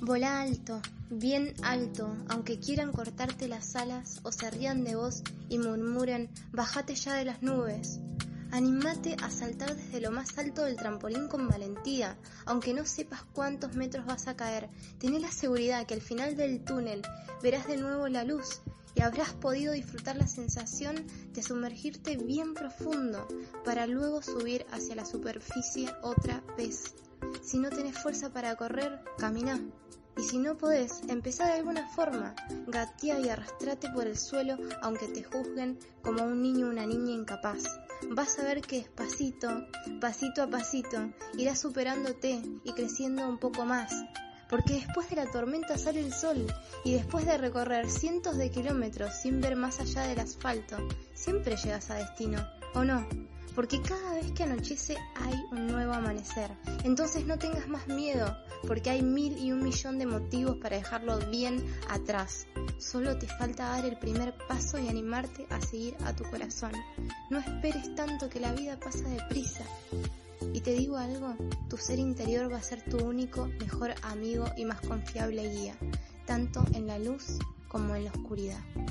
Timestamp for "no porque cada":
52.84-54.14